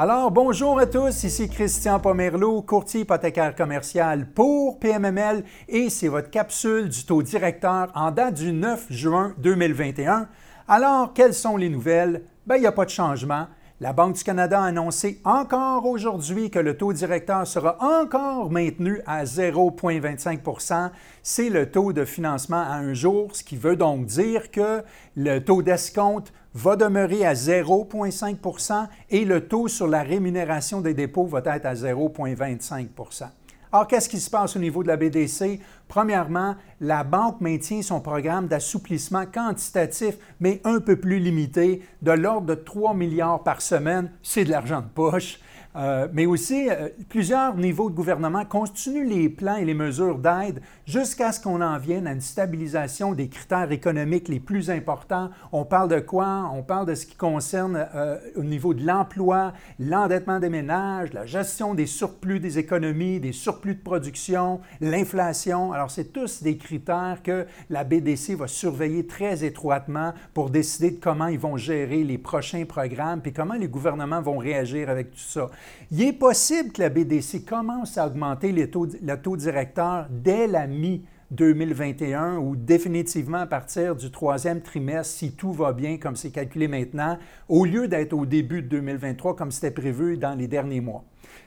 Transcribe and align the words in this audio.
Alors, 0.00 0.30
bonjour 0.30 0.78
à 0.78 0.86
tous, 0.86 1.24
ici 1.24 1.48
Christian 1.48 1.98
Pomerleau, 1.98 2.62
courtier 2.62 3.00
hypothécaire 3.00 3.56
commercial 3.56 4.28
pour 4.30 4.78
PMML 4.78 5.42
et 5.68 5.90
c'est 5.90 6.06
votre 6.06 6.30
capsule 6.30 6.88
du 6.88 7.04
taux 7.04 7.20
directeur 7.20 7.90
en 7.96 8.12
date 8.12 8.34
du 8.34 8.52
9 8.52 8.86
juin 8.90 9.34
2021. 9.38 10.28
Alors, 10.68 11.14
quelles 11.14 11.34
sont 11.34 11.56
les 11.56 11.68
nouvelles? 11.68 12.22
Ben, 12.46 12.54
il 12.54 12.60
n'y 12.60 12.68
a 12.68 12.72
pas 12.72 12.84
de 12.84 12.90
changement. 12.90 13.48
La 13.80 13.92
Banque 13.92 14.14
du 14.14 14.22
Canada 14.22 14.60
a 14.60 14.66
annoncé 14.66 15.20
encore 15.24 15.84
aujourd'hui 15.84 16.48
que 16.48 16.60
le 16.60 16.76
taux 16.76 16.92
directeur 16.92 17.44
sera 17.44 17.76
encore 17.80 18.52
maintenu 18.52 19.00
à 19.04 19.24
0,25% 19.24 20.90
C'est 21.24 21.48
le 21.48 21.72
taux 21.72 21.92
de 21.92 22.04
financement 22.04 22.60
à 22.60 22.74
un 22.74 22.94
jour, 22.94 23.34
ce 23.34 23.42
qui 23.42 23.56
veut 23.56 23.76
donc 23.76 24.06
dire 24.06 24.52
que 24.52 24.84
le 25.16 25.40
taux 25.40 25.62
d'escompte 25.62 26.32
va 26.58 26.74
demeurer 26.74 27.24
à 27.24 27.34
0,5% 27.34 28.88
et 29.10 29.24
le 29.24 29.46
taux 29.46 29.68
sur 29.68 29.86
la 29.86 30.02
rémunération 30.02 30.80
des 30.80 30.92
dépôts 30.92 31.26
va 31.26 31.40
être 31.44 31.66
à 31.66 31.74
0,25% 31.74 33.28
alors, 33.70 33.86
qu'est-ce 33.86 34.08
qui 34.08 34.18
se 34.18 34.30
passe 34.30 34.56
au 34.56 34.58
niveau 34.58 34.82
de 34.82 34.88
la 34.88 34.96
BDC? 34.96 35.60
Premièrement, 35.88 36.54
la 36.80 37.02
banque 37.02 37.40
maintient 37.40 37.82
son 37.82 38.00
programme 38.00 38.46
d'assouplissement 38.46 39.24
quantitatif, 39.26 40.16
mais 40.38 40.60
un 40.64 40.80
peu 40.80 40.96
plus 40.96 41.18
limité, 41.18 41.82
de 42.02 42.12
l'ordre 42.12 42.46
de 42.46 42.54
3 42.54 42.94
milliards 42.94 43.42
par 43.42 43.62
semaine. 43.62 44.10
C'est 44.22 44.44
de 44.44 44.50
l'argent 44.50 44.80
de 44.80 44.86
poche. 44.86 45.40
Euh, 45.76 46.08
mais 46.12 46.26
aussi, 46.26 46.68
euh, 46.70 46.88
plusieurs 47.08 47.54
niveaux 47.54 47.90
de 47.90 47.94
gouvernement 47.94 48.44
continuent 48.44 49.08
les 49.08 49.28
plans 49.28 49.56
et 49.56 49.64
les 49.64 49.74
mesures 49.74 50.18
d'aide 50.18 50.60
jusqu'à 50.86 51.30
ce 51.30 51.40
qu'on 51.40 51.60
en 51.60 51.78
vienne 51.78 52.06
à 52.06 52.12
une 52.12 52.20
stabilisation 52.20 53.12
des 53.12 53.28
critères 53.28 53.70
économiques 53.70 54.28
les 54.28 54.40
plus 54.40 54.70
importants. 54.70 55.30
On 55.52 55.64
parle 55.64 55.88
de 55.88 56.00
quoi? 56.00 56.50
On 56.52 56.62
parle 56.62 56.86
de 56.86 56.94
ce 56.94 57.06
qui 57.06 57.14
concerne 57.14 57.86
euh, 57.94 58.18
au 58.34 58.42
niveau 58.42 58.72
de 58.72 58.84
l'emploi, 58.84 59.52
l'endettement 59.78 60.40
des 60.40 60.48
ménages, 60.48 61.12
la 61.12 61.26
gestion 61.26 61.74
des 61.74 61.86
surplus 61.86 62.40
des 62.40 62.58
économies, 62.58 63.20
des 63.20 63.32
surplus 63.32 63.74
de 63.74 63.82
production, 63.82 64.60
l'inflation. 64.80 65.72
Alors, 65.78 65.92
c'est 65.92 66.12
tous 66.12 66.42
des 66.42 66.56
critères 66.56 67.20
que 67.22 67.46
la 67.70 67.84
BDC 67.84 68.34
va 68.34 68.48
surveiller 68.48 69.06
très 69.06 69.44
étroitement 69.44 70.12
pour 70.34 70.50
décider 70.50 70.90
de 70.90 70.98
comment 71.00 71.28
ils 71.28 71.38
vont 71.38 71.56
gérer 71.56 72.02
les 72.02 72.18
prochains 72.18 72.64
programmes 72.64 73.20
puis 73.20 73.32
comment 73.32 73.54
les 73.54 73.68
gouvernements 73.68 74.20
vont 74.20 74.38
réagir 74.38 74.90
avec 74.90 75.12
tout 75.12 75.20
ça. 75.20 75.48
Il 75.92 76.02
est 76.02 76.12
possible 76.12 76.72
que 76.72 76.82
la 76.82 76.88
BDC 76.88 77.44
commence 77.44 77.96
à 77.96 78.08
augmenter 78.08 78.50
le 78.50 78.68
taux 78.68 79.36
directeur 79.36 80.08
dès 80.10 80.48
la 80.48 80.66
mi-2021 80.66 82.38
ou 82.38 82.56
définitivement 82.56 83.38
à 83.38 83.46
partir 83.46 83.94
du 83.94 84.10
troisième 84.10 84.62
trimestre, 84.62 85.14
si 85.14 85.30
tout 85.30 85.52
va 85.52 85.72
bien 85.72 85.96
comme 85.98 86.16
c'est 86.16 86.32
calculé 86.32 86.66
maintenant, 86.66 87.18
au 87.48 87.64
lieu 87.64 87.86
d'être 87.86 88.14
au 88.14 88.26
début 88.26 88.62
de 88.62 88.68
2023 88.68 89.36
comme 89.36 89.52
c'était 89.52 89.70
prévu 89.70 90.16
dans 90.16 90.34
les 90.34 90.48
derniers 90.48 90.80
mois. 90.80 91.04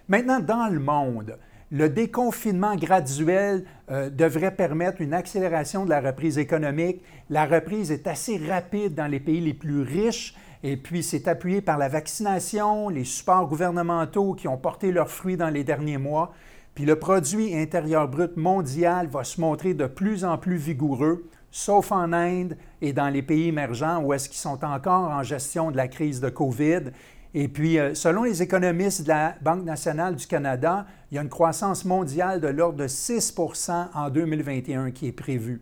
Maintenant, 0.08 0.40
dans 0.40 0.72
le 0.72 0.80
monde, 0.80 1.38
le 1.72 1.90
déconfinement 1.90 2.76
graduel 2.76 3.64
euh, 3.90 4.10
devrait 4.10 4.56
permettre 4.56 5.02
une 5.02 5.14
accélération 5.14 5.86
de 5.86 5.90
la 5.90 6.02
reprise 6.02 6.38
économique. 6.38 7.02
La 7.30 7.46
reprise 7.46 7.92
est 7.92 8.08
assez 8.08 8.38
rapide 8.38 8.94
dans 8.94 9.08
les 9.08 9.20
pays 9.20 9.42
les 9.42 9.54
plus 9.54 9.82
riches 9.82 10.36
et 10.64 10.78
puis, 10.78 11.02
c'est 11.02 11.28
appuyé 11.28 11.62
par 11.62 11.78
la 11.78 11.90
vaccination, 11.90 12.90
les 12.90 13.04
supports 13.04 13.48
gouvernementaux 13.48 14.34
qui 14.34 14.48
ont 14.48 14.58
porté 14.58 14.92
leurs 14.92 15.10
fruits 15.10 15.38
dans 15.38 15.50
les 15.50 15.64
derniers 15.64 15.98
mois. 15.98 16.34
Puis 16.76 16.86
le 16.86 16.98
produit 16.98 17.56
intérieur 17.58 18.08
brut 18.08 18.38
mondial 18.38 19.08
va 19.08 19.24
se 19.24 19.42
montrer 19.42 19.74
de 19.74 19.88
plus 19.88 20.24
en 20.24 20.38
plus 20.38 20.58
vigoureux, 20.58 21.28
sauf 21.50 21.92
en 21.92 22.14
Inde 22.14 22.58
et 22.82 22.94
dans 22.94 23.10
les 23.10 23.24
pays 23.24 23.48
émergents 23.48 24.02
où 24.02 24.14
est-ce 24.14 24.30
qu'ils 24.30 24.38
sont 24.38 24.64
encore 24.64 25.10
en 25.10 25.24
gestion 25.24 25.72
de 25.72 25.78
la 25.78 25.88
crise 25.88 26.22
de 26.22 26.30
COVID. 26.30 26.92
Et 27.34 27.48
puis, 27.48 27.80
euh, 27.80 27.94
selon 27.94 28.24
les 28.24 28.42
économistes 28.42 29.04
de 29.04 29.08
la 29.08 29.36
Banque 29.42 29.64
nationale 29.64 30.16
du 30.16 30.28
Canada, 30.28 30.86
il 31.10 31.16
y 31.16 31.18
a 31.18 31.22
une 31.22 31.30
croissance 31.30 31.86
mondiale 31.86 32.42
de 32.42 32.48
l'ordre 32.48 32.78
de 32.78 32.88
6% 32.88 33.88
en 33.94 34.10
2021 34.10 34.92
qui 34.92 35.08
est 35.08 35.14
prévue. 35.14 35.62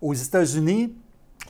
Aux 0.00 0.14
États-Unis, 0.14 0.94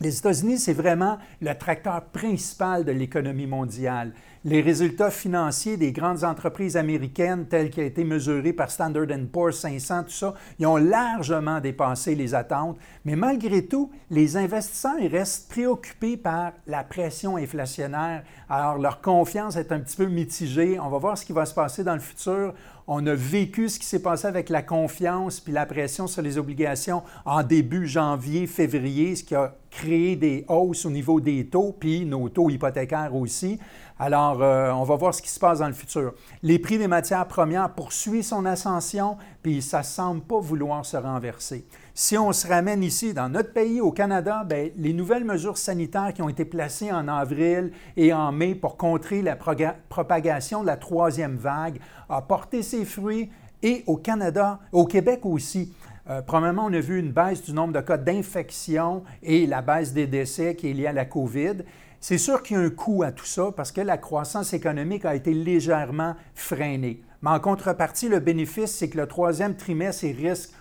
les 0.01 0.19
États-Unis, 0.19 0.59
c'est 0.59 0.73
vraiment 0.73 1.19
le 1.41 1.55
tracteur 1.55 2.05
principal 2.07 2.85
de 2.85 2.93
l'économie 2.93 3.47
mondiale. 3.47 4.13
Les 4.45 4.61
résultats 4.61 5.11
financiers 5.11 5.77
des 5.77 5.91
grandes 5.91 6.23
entreprises 6.23 6.77
américaines, 6.77 7.47
tels 7.49 7.71
qu'ils 7.71 7.83
ont 7.83 7.87
été 7.87 8.05
mesurés 8.05 8.53
par 8.53 8.71
Standard 8.71 9.07
Poor's 9.33 9.59
500, 9.59 10.05
tout 10.05 10.11
ça, 10.11 10.35
ils 10.61 10.67
ont 10.67 10.77
largement 10.77 11.61
dépassé 11.61 12.15
les 12.15 12.35
attentes. 12.37 12.79
Mais 13.05 13.17
malgré 13.17 13.67
tout, 13.67 13.91
les 14.11 14.37
investisseurs 14.37 15.11
restent 15.11 15.49
préoccupés 15.51 16.17
par 16.17 16.53
la 16.69 16.85
pression 16.85 17.37
inflationnaire. 17.37 18.23
Alors, 18.49 18.79
leur 18.79 19.01
confiance 19.01 19.57
est 19.57 19.73
un 19.73 19.81
petit 19.81 19.97
peu 19.97 20.07
mitigée. 20.07 20.79
On 20.79 20.89
va 20.89 20.99
voir 20.99 21.19
ce 21.19 21.27
qui 21.27 21.33
va 21.33 21.45
se 21.45 21.55
passer 21.55 21.83
dans 21.83 21.95
le 21.95 22.01
futur. 22.01 22.55
On 22.87 23.05
a 23.07 23.15
vécu 23.15 23.69
ce 23.69 23.79
qui 23.79 23.85
s'est 23.85 24.01
passé 24.01 24.27
avec 24.29 24.49
la 24.49 24.63
confiance 24.63 25.41
puis 25.41 25.53
la 25.53 25.67
pression 25.67 26.07
sur 26.07 26.23
les 26.23 26.39
obligations 26.39 27.03
en 27.27 27.43
début 27.43 27.87
janvier, 27.87 28.47
février, 28.47 29.15
ce 29.17 29.25
qui 29.25 29.35
a 29.35 29.55
créé 29.71 30.17
des 30.17 30.45
hausses 30.49 30.85
au 30.85 30.91
niveau 30.91 31.21
des 31.21 31.47
taux, 31.47 31.75
puis 31.79 32.05
nos 32.05 32.29
taux 32.29 32.51
hypothécaires 32.51 33.15
aussi. 33.15 33.59
Alors, 34.01 34.43
euh, 34.43 34.71
on 34.71 34.85
va 34.85 34.95
voir 34.95 35.13
ce 35.13 35.21
qui 35.21 35.29
se 35.29 35.41
passe 35.41 35.59
dans 35.59 35.67
le 35.67 35.73
futur. 35.73 36.15
Les 36.43 36.59
prix 36.59 36.79
des 36.79 36.87
matières 36.87 37.27
premières 37.27 37.71
poursuivent 37.75 38.23
son 38.23 38.45
ascension, 38.45 39.17
puis 39.43 39.61
ça 39.61 39.79
ne 39.79 39.85
semble 39.85 40.21
pas 40.21 40.39
vouloir 40.39 40.87
se 40.87 40.97
renverser. 40.97 41.67
Si 41.95 42.17
on 42.17 42.33
se 42.33 42.47
ramène 42.47 42.85
ici, 42.85 43.13
dans 43.13 43.29
notre 43.29 43.53
pays, 43.53 43.81
au 43.81 43.91
Canada, 43.91 44.45
bien, 44.45 44.69
les 44.77 44.93
nouvelles 44.93 45.25
mesures 45.25 45.59
sanitaires 45.59 46.13
qui 46.15 46.23
ont 46.23 46.29
été 46.29 46.45
placées 46.45 46.93
en 46.93 47.09
avril 47.09 47.73
et 47.97 48.13
en 48.13 48.31
mai 48.31 48.55
pour 48.55 48.77
contrer 48.77 49.21
la 49.21 49.35
propagation 49.37 50.63
de 50.63 50.67
la 50.69 50.77
troisième 50.77 51.35
vague 51.35 51.81
ont 52.09 52.23
porté 52.23 52.63
ses 52.63 52.85
fruits 52.85 53.31
et 53.65 53.83
au 53.89 53.97
Canada, 53.97 54.61
au 54.71 54.87
Québec 54.87 55.21
aussi. 55.25 55.73
Euh, 56.11 56.23
premièrement, 56.23 56.65
on 56.67 56.73
a 56.73 56.81
vu 56.81 56.99
une 56.99 57.13
baisse 57.13 57.43
du 57.43 57.53
nombre 57.53 57.75
de 57.75 57.81
cas 57.81 57.99
d'infection 57.99 59.05
et 59.23 59.47
la 59.47 59.61
baisse 59.61 59.93
des 59.93 60.07
décès 60.07 60.55
qui 60.57 60.71
est 60.71 60.73
liée 60.73 60.87
à 60.87 60.93
la 60.93 61.05
COVID. 61.05 61.57
C'est 62.01 62.17
sûr 62.17 62.43
qu'il 62.43 62.57
y 62.57 62.61
a 62.61 62.63
un 62.63 62.71
coût 62.71 63.03
à 63.03 63.13
tout 63.13 63.27
ça 63.27 63.53
parce 63.55 63.73
que 63.73 63.83
la 63.83 63.99
croissance 63.99 64.55
économique 64.55 65.05
a 65.05 65.15
été 65.15 65.35
légèrement 65.35 66.15
freinée. 66.35 67.03
Mais 67.21 67.31
en 67.31 67.41
contrepartie, 67.41 68.09
le 68.09 68.21
bénéfice, 68.21 68.75
c'est 68.75 68.89
que 68.89 68.97
le 68.97 69.07
troisième 69.07 69.57
trimestre, 69.57 70.07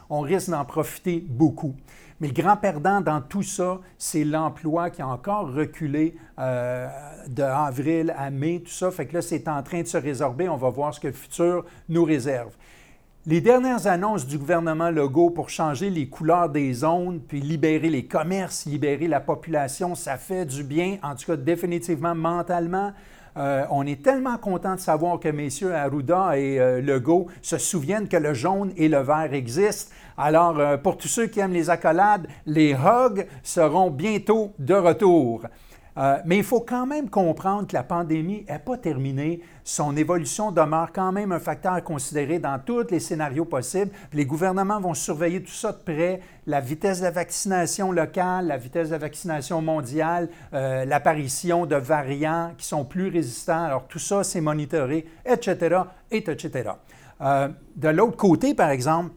on 0.10 0.22
risque 0.22 0.50
d'en 0.50 0.66
profiter 0.66 1.24
beaucoup. 1.26 1.76
Mais 2.20 2.28
le 2.28 2.34
grand 2.34 2.58
perdant 2.58 3.00
dans 3.00 3.22
tout 3.22 3.44
ça, 3.44 3.80
c'est 4.00 4.24
l'emploi 4.24 4.90
qui 4.90 5.04
a 5.04 5.08
encore 5.08 5.54
reculé 5.54 6.18
euh, 6.40 6.88
de 7.28 7.44
avril 7.44 8.14
à 8.18 8.32
mai, 8.32 8.64
tout 8.66 8.72
ça. 8.72 8.90
Fait 8.90 9.06
que 9.06 9.14
là, 9.14 9.22
c'est 9.22 9.48
en 9.48 9.62
train 9.62 9.84
de 9.84 9.88
se 9.88 9.98
résorber. 9.98 10.50
On 10.50 10.58
va 10.58 10.72
voir 10.72 10.94
ce 10.94 11.00
que 11.00 11.08
le 11.08 11.14
futur 11.14 11.64
nous 11.88 12.04
réserve. 12.04 12.52
Les 13.30 13.42
dernières 13.42 13.88
annonces 13.88 14.26
du 14.26 14.38
gouvernement 14.38 14.90
Legault 14.90 15.32
pour 15.32 15.50
changer 15.50 15.90
les 15.90 16.08
couleurs 16.08 16.48
des 16.48 16.72
zones, 16.72 17.20
puis 17.20 17.42
libérer 17.42 17.90
les 17.90 18.06
commerces, 18.06 18.66
libérer 18.66 19.10
la 19.10 19.20
population, 19.20 19.96
ça 19.96 20.16
fait 20.16 20.46
du 20.46 20.64
bien, 20.64 20.98
en 21.04 21.14
tout 21.14 21.26
cas 21.26 21.36
définitivement 21.36 22.16
mentalement. 22.16 22.94
Euh, 23.36 23.66
on 23.70 23.86
est 23.86 24.02
tellement 24.02 24.38
content 24.38 24.76
de 24.76 24.80
savoir 24.80 25.20
que 25.20 25.28
messieurs 25.28 25.76
Arruda 25.76 26.40
et 26.40 26.58
euh, 26.58 26.80
Legault 26.80 27.28
se 27.42 27.58
souviennent 27.58 28.08
que 28.08 28.16
le 28.16 28.34
jaune 28.34 28.72
et 28.78 28.88
le 28.88 29.00
vert 29.00 29.34
existent. 29.34 29.94
Alors, 30.18 30.58
euh, 30.58 30.78
pour 30.78 30.96
tous 30.96 31.10
ceux 31.10 31.28
qui 31.28 31.42
aiment 31.42 31.52
les 31.52 31.70
accolades, 31.70 32.28
les 32.46 32.72
hugs 32.72 33.28
seront 33.44 33.92
bientôt 33.92 34.54
de 34.58 34.74
retour. 34.74 35.42
Euh, 35.98 36.20
mais 36.26 36.38
il 36.38 36.44
faut 36.44 36.62
quand 36.62 36.86
même 36.86 37.10
comprendre 37.10 37.68
que 37.68 37.74
la 37.74 37.84
pandémie 37.84 38.46
n'est 38.48 38.60
pas 38.60 38.78
terminée. 38.78 39.42
Son 39.64 39.98
évolution 39.98 40.52
demeure 40.52 40.92
quand 40.94 41.12
même 41.12 41.32
un 41.32 41.40
facteur 41.40 41.74
à 41.74 41.82
considérer 41.82 42.38
dans 42.38 42.60
tous 42.64 42.92
les 42.92 43.00
scénarios 43.00 43.46
possibles. 43.46 43.92
les 44.14 44.26
gouvernements 44.26 44.80
vont 44.80 44.94
surveiller 44.94 45.42
tout 45.42 45.52
ça 45.52 45.72
de 45.72 45.78
près, 45.78 46.22
la 46.46 46.62
vitesse 46.62 47.00
de 47.00 47.06
la 47.06 47.12
vaccination 47.12 47.92
locale, 47.92 48.48
la 48.48 48.58
vitesse 48.58 48.90
de 48.90 48.94
la 48.94 49.00
vaccination 49.00 49.62
mondiale, 49.62 50.30
euh, 50.54 50.86
l'apparition 50.86 51.66
de 51.66 51.76
variants 51.76 52.52
qui 52.58 52.68
sont 52.68 52.86
plus 52.86 53.10
résistants. 53.10 53.64
Alors 53.64 53.88
tout 53.88 54.00
ça, 54.00 54.24
c'est 54.24 54.42
monitoré, 54.42 55.08
etc., 55.26 55.82
etc. 56.12 56.70
Euh, 57.22 57.50
de 57.76 57.90
l'autre 57.90 58.18
côté, 58.18 58.54
par 58.54 58.70
exemple, 58.70 59.12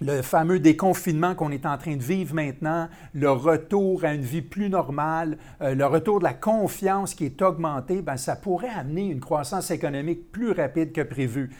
le 0.00 0.22
fameux 0.22 0.58
déconfinement 0.58 1.34
qu'on 1.34 1.50
est 1.50 1.66
en 1.66 1.76
train 1.76 1.96
de 1.96 2.02
vivre 2.02 2.34
maintenant, 2.34 2.88
le 3.14 3.30
retour 3.30 4.04
à 4.04 4.14
une 4.14 4.22
vie 4.22 4.42
plus 4.42 4.70
normale, 4.70 5.36
euh, 5.60 5.74
le 5.74 5.86
retour 5.86 6.18
de 6.18 6.24
la 6.24 6.32
confiance 6.32 7.14
qui 7.14 7.26
est 7.26 7.42
augmentée, 7.42 8.00
bien, 8.00 8.16
ça 8.16 8.36
pourrait 8.36 8.70
amener 8.70 9.06
une 9.06 9.20
croissance 9.20 9.70
économique 9.70 10.32
plus 10.32 10.52
rapide 10.52 10.92
que 10.92 11.02
prévu. 11.02 11.50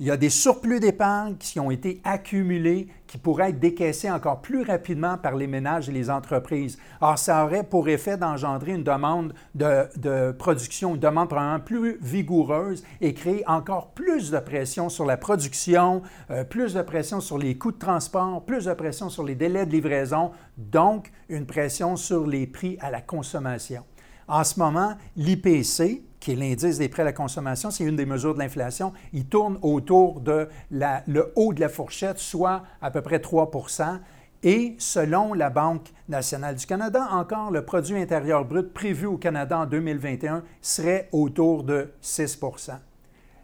Il 0.00 0.06
y 0.06 0.10
a 0.10 0.16
des 0.16 0.28
surplus 0.28 0.80
d'épargne 0.80 1.36
qui 1.36 1.60
ont 1.60 1.70
été 1.70 2.00
accumulés, 2.02 2.88
qui 3.06 3.16
pourraient 3.16 3.50
être 3.50 3.60
décaissés 3.60 4.10
encore 4.10 4.40
plus 4.40 4.62
rapidement 4.62 5.16
par 5.16 5.36
les 5.36 5.46
ménages 5.46 5.88
et 5.88 5.92
les 5.92 6.10
entreprises. 6.10 6.78
Or, 7.00 7.16
ça 7.16 7.44
aurait 7.44 7.62
pour 7.62 7.88
effet 7.88 8.16
d'engendrer 8.16 8.72
une 8.72 8.82
demande 8.82 9.34
de, 9.54 10.32
production, 10.32 10.96
une 10.96 11.00
demande 11.00 11.28
probablement 11.28 11.60
plus 11.60 11.96
vigoureuse 12.02 12.82
et 13.00 13.14
créer 13.14 13.44
encore 13.46 13.92
plus 13.92 14.32
de 14.32 14.38
pression 14.40 14.88
sur 14.88 15.04
la 15.04 15.16
production, 15.16 16.02
euh, 16.32 16.42
plus 16.42 16.74
de 16.74 16.82
pression 16.82 17.20
sur 17.20 17.38
les 17.38 17.56
coûts 17.56 17.70
de 17.70 17.78
transport, 17.78 18.44
plus 18.44 18.64
de 18.64 18.74
pression 18.74 19.08
sur 19.08 19.22
les 19.22 19.36
délais 19.36 19.64
de 19.64 19.70
livraison, 19.70 20.32
donc 20.58 21.12
une 21.28 21.46
pression 21.46 21.94
sur 21.94 22.26
les 22.26 22.48
prix 22.48 22.76
à 22.80 22.90
la 22.90 23.00
consommation. 23.00 23.84
En 24.26 24.42
ce 24.42 24.58
moment, 24.58 24.94
l'IPC, 25.16 26.02
qui 26.24 26.32
est 26.32 26.36
l'indice 26.36 26.78
des 26.78 26.88
prêts 26.88 27.02
à 27.02 27.04
la 27.04 27.12
consommation, 27.12 27.70
c'est 27.70 27.84
une 27.84 27.96
des 27.96 28.06
mesures 28.06 28.32
de 28.32 28.38
l'inflation, 28.38 28.94
il 29.12 29.26
tourne 29.26 29.58
autour 29.60 30.20
de 30.20 30.48
le 30.70 31.32
haut 31.36 31.52
de 31.52 31.60
la 31.60 31.68
fourchette, 31.68 32.18
soit 32.18 32.62
à 32.80 32.90
peu 32.90 33.02
près 33.02 33.18
3% 33.18 33.98
et 34.42 34.74
selon 34.78 35.34
la 35.34 35.50
Banque 35.50 35.92
nationale 36.08 36.54
du 36.54 36.64
Canada, 36.64 37.08
encore, 37.10 37.50
le 37.50 37.62
produit 37.66 37.98
intérieur 37.98 38.46
brut 38.46 38.72
prévu 38.72 39.04
au 39.04 39.18
Canada 39.18 39.58
en 39.58 39.66
2021 39.66 40.42
serait 40.62 41.10
autour 41.12 41.62
de 41.62 41.92
6% 42.02 42.72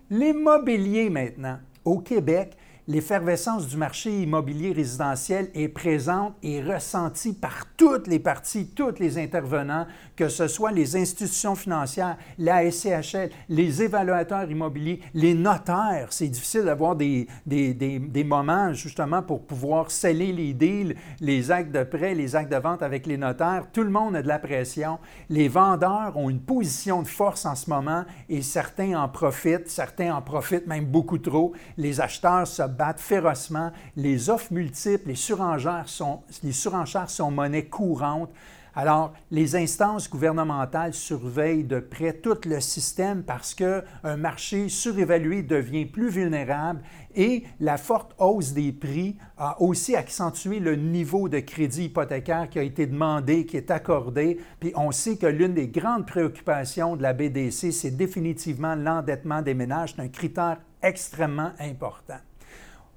L'immobilier 0.08 1.10
maintenant. 1.10 1.58
Au 1.84 1.98
Québec, 1.98 2.56
l'effervescence 2.90 3.68
du 3.68 3.76
marché 3.76 4.10
immobilier 4.22 4.72
résidentiel 4.72 5.48
est 5.54 5.68
présente 5.68 6.34
et 6.42 6.60
ressentie 6.60 7.32
par 7.32 7.66
toutes 7.76 8.08
les 8.08 8.18
parties, 8.18 8.66
tous 8.66 8.98
les 8.98 9.16
intervenants, 9.16 9.86
que 10.16 10.28
ce 10.28 10.48
soit 10.48 10.72
les 10.72 10.96
institutions 10.96 11.54
financières, 11.54 12.16
la 12.36 12.68
SCHL, 12.68 13.30
les 13.48 13.84
évaluateurs 13.84 14.50
immobiliers, 14.50 15.00
les 15.14 15.34
notaires. 15.34 16.08
C'est 16.10 16.26
difficile 16.26 16.64
d'avoir 16.64 16.96
des, 16.96 17.28
des, 17.46 17.74
des, 17.74 18.24
moments 18.24 18.72
justement 18.72 19.22
pour 19.22 19.46
pouvoir 19.46 19.92
sceller 19.92 20.32
les 20.32 20.52
deals, 20.52 20.96
les 21.20 21.52
actes 21.52 21.72
de 21.72 21.84
prêt, 21.84 22.14
les 22.14 22.34
actes 22.34 22.50
de 22.50 22.58
vente 22.58 22.82
avec 22.82 23.06
les 23.06 23.16
notaires. 23.16 23.66
Tout 23.72 23.84
le 23.84 23.90
monde 23.90 24.16
a 24.16 24.22
de 24.22 24.28
la 24.28 24.40
pression. 24.40 24.98
Les 25.28 25.46
vendeurs 25.46 26.16
ont 26.16 26.28
une 26.28 26.40
position 26.40 27.02
de 27.02 27.08
force 27.08 27.46
en 27.46 27.54
ce 27.54 27.70
moment 27.70 28.04
et 28.28 28.42
certains 28.42 29.00
en 29.00 29.08
profitent, 29.08 29.68
certains 29.68 30.12
en 30.12 30.22
profitent 30.22 30.66
même 30.66 30.86
beaucoup 30.86 31.18
trop. 31.18 31.52
Les 31.76 32.00
acheteurs 32.00 32.48
se 32.48 32.62
férocement. 33.00 33.72
Les 33.96 34.30
offres 34.30 34.52
multiples, 34.52 35.08
les 35.08 35.14
surenchères 35.14 35.88
sont, 35.88 36.22
les 36.42 36.52
surenchères 36.52 37.10
sont 37.10 37.30
monnaie 37.30 37.66
courante. 37.66 38.30
Alors, 38.74 39.12
les 39.30 39.56
instances 39.56 40.08
gouvernementales 40.08 40.94
surveillent 40.94 41.64
de 41.64 41.80
près 41.80 42.12
tout 42.12 42.38
le 42.46 42.60
système 42.60 43.24
parce 43.24 43.54
qu'un 43.54 43.82
marché 44.16 44.68
surévalué 44.68 45.42
devient 45.42 45.86
plus 45.86 46.08
vulnérable 46.08 46.80
et 47.16 47.44
la 47.58 47.76
forte 47.76 48.14
hausse 48.18 48.52
des 48.52 48.70
prix 48.70 49.16
a 49.36 49.60
aussi 49.60 49.96
accentué 49.96 50.60
le 50.60 50.76
niveau 50.76 51.28
de 51.28 51.40
crédit 51.40 51.86
hypothécaire 51.86 52.48
qui 52.48 52.60
a 52.60 52.62
été 52.62 52.86
demandé, 52.86 53.44
qui 53.44 53.56
est 53.56 53.72
accordé. 53.72 54.38
Puis 54.60 54.72
on 54.76 54.92
sait 54.92 55.16
que 55.16 55.26
l'une 55.26 55.54
des 55.54 55.68
grandes 55.68 56.06
préoccupations 56.06 56.94
de 56.94 57.02
la 57.02 57.12
BDC, 57.12 57.72
c'est 57.72 57.96
définitivement 57.96 58.76
l'endettement 58.76 59.42
des 59.42 59.54
ménages. 59.54 59.94
C'est 59.96 60.02
un 60.02 60.08
critère 60.08 60.58
extrêmement 60.80 61.50
important. 61.58 62.18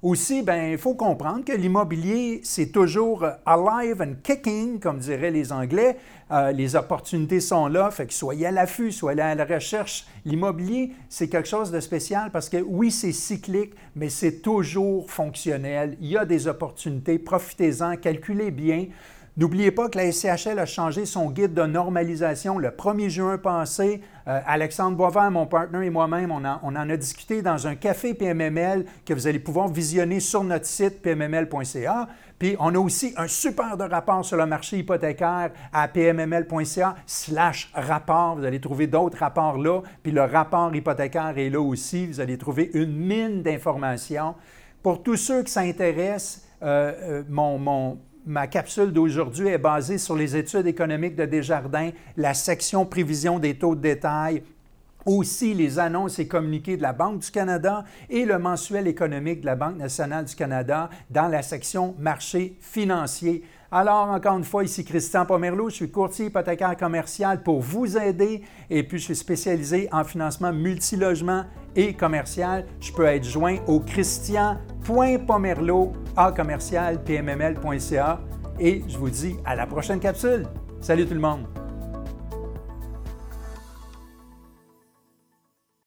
Aussi, 0.04 0.42
ben, 0.42 0.72
il 0.72 0.76
faut 0.76 0.92
comprendre 0.92 1.46
que 1.46 1.52
l'immobilier, 1.52 2.42
c'est 2.44 2.66
toujours 2.66 3.24
alive 3.46 4.02
and 4.02 4.16
kicking, 4.22 4.78
comme 4.78 4.98
diraient 4.98 5.30
les 5.30 5.50
Anglais. 5.50 5.96
Euh, 6.30 6.52
les 6.52 6.76
opportunités 6.76 7.40
sont 7.40 7.68
là, 7.68 7.90
fait 7.90 8.08
que 8.08 8.12
soyez 8.12 8.48
à 8.48 8.50
l'affût, 8.50 8.92
soyez 8.92 9.22
à 9.22 9.34
la 9.34 9.46
recherche. 9.46 10.04
L'immobilier, 10.26 10.92
c'est 11.08 11.28
quelque 11.28 11.48
chose 11.48 11.70
de 11.70 11.80
spécial 11.80 12.30
parce 12.30 12.50
que 12.50 12.58
oui, 12.58 12.90
c'est 12.90 13.12
cyclique, 13.12 13.72
mais 13.96 14.10
c'est 14.10 14.42
toujours 14.42 15.10
fonctionnel. 15.10 15.96
Il 16.02 16.08
y 16.08 16.18
a 16.18 16.26
des 16.26 16.48
opportunités, 16.48 17.18
profitez-en, 17.18 17.96
calculez 17.96 18.50
bien. 18.50 18.88
N'oubliez 19.36 19.72
pas 19.72 19.88
que 19.88 19.98
la 19.98 20.12
SCHL 20.12 20.60
a 20.60 20.64
changé 20.64 21.06
son 21.06 21.28
guide 21.28 21.54
de 21.54 21.62
normalisation 21.66 22.56
le 22.56 22.68
1er 22.68 23.08
juin 23.08 23.36
passé. 23.36 24.00
Euh, 24.28 24.40
Alexandre 24.46 24.96
Boisvert, 24.96 25.28
mon 25.32 25.46
partenaire 25.46 25.82
et 25.82 25.90
moi-même, 25.90 26.30
on, 26.30 26.44
en 26.44 26.90
a 26.90 26.96
discuté 26.96 27.42
dans 27.42 27.66
un 27.66 27.74
café 27.74 28.14
PMML 28.14 28.84
que 29.04 29.12
vous 29.12 29.26
allez 29.26 29.40
pouvoir 29.40 29.66
visionner 29.66 30.20
sur 30.20 30.44
notre 30.44 30.66
site 30.66 31.02
pmml.ca. 31.02 32.08
Puis 32.38 32.54
on 32.60 32.76
a 32.76 32.78
aussi 32.78 33.12
un 33.16 33.26
super 33.26 33.76
de 33.76 33.82
rapport 33.82 34.24
sur 34.24 34.36
le 34.36 34.46
marché 34.46 34.78
hypothécaire 34.78 35.50
à 35.72 35.88
pmml.ca 35.88 36.94
slash 37.04 37.72
rapport. 37.74 38.36
Vous 38.36 38.44
allez 38.44 38.60
trouver 38.60 38.86
d'autres 38.86 39.18
rapports 39.18 39.58
là. 39.58 39.80
Puis 40.04 40.12
le 40.12 40.22
rapport 40.22 40.72
hypothécaire 40.72 41.36
est 41.36 41.50
là 41.50 41.60
aussi. 41.60 42.06
Vous 42.06 42.20
allez 42.20 42.38
trouver 42.38 42.70
une 42.72 42.94
mine 42.94 43.42
d'informations. 43.42 44.36
Pour 44.80 45.02
tous 45.02 45.16
ceux 45.16 45.42
qui 45.42 45.50
s'intéressent, 45.50 46.46
euh, 46.62 46.92
euh, 47.02 47.22
mon, 47.28 47.58
mon 47.58 47.98
Ma 48.26 48.46
capsule 48.46 48.90
d'aujourd'hui 48.90 49.48
est 49.48 49.58
basée 49.58 49.98
sur 49.98 50.16
les 50.16 50.34
études 50.34 50.66
économiques 50.66 51.14
de 51.14 51.26
Desjardins, 51.26 51.90
la 52.16 52.32
section 52.32 52.86
prévision 52.86 53.38
des 53.38 53.58
taux 53.58 53.74
de 53.74 53.82
détail, 53.82 54.42
aussi 55.04 55.52
les 55.52 55.78
annonces 55.78 56.18
et 56.18 56.26
communiqués 56.26 56.78
de 56.78 56.82
la 56.82 56.94
Banque 56.94 57.18
du 57.18 57.30
Canada 57.30 57.84
et 58.08 58.24
le 58.24 58.38
mensuel 58.38 58.86
économique 58.86 59.42
de 59.42 59.46
la 59.46 59.56
Banque 59.56 59.76
nationale 59.76 60.24
du 60.24 60.34
Canada 60.34 60.88
dans 61.10 61.28
la 61.28 61.42
section 61.42 61.94
marché 61.98 62.56
financier. 62.60 63.44
Alors, 63.70 64.08
encore 64.08 64.38
une 64.38 64.44
fois, 64.44 64.64
ici 64.64 64.86
Christian 64.86 65.26
Pomerleau, 65.26 65.68
je 65.68 65.74
suis 65.74 65.90
courtier 65.90 66.26
hypothécaire 66.26 66.78
commercial 66.78 67.42
pour 67.42 67.60
vous 67.60 67.98
aider 67.98 68.40
et 68.70 68.84
puis 68.84 68.98
je 68.98 69.04
suis 69.04 69.16
spécialisé 69.16 69.86
en 69.92 70.02
financement 70.02 70.52
multilogement 70.52 71.44
et 71.76 71.92
commercial. 71.92 72.64
Je 72.80 72.90
peux 72.90 73.04
être 73.04 73.24
joint 73.24 73.58
au 73.66 73.80
à 76.16 76.32
commercial 76.32 77.02
pmml.ca 77.02 78.20
et 78.60 78.82
je 78.86 78.98
vous 78.98 79.10
dis 79.10 79.36
à 79.44 79.56
la 79.56 79.66
prochaine 79.66 79.98
capsule. 79.98 80.46
Salut 80.80 81.06
tout 81.06 81.14
le 81.14 81.20
monde! 81.20 81.63